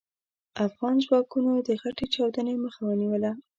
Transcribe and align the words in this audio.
افغان 0.67 0.95
ځواکونو 1.07 1.51
د 1.67 1.69
غټې 1.81 2.05
چاودنې 2.13 2.53
مخه 2.63 2.81
ونيوله. 2.85 3.31